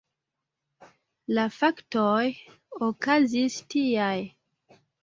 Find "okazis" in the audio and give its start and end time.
2.91-3.63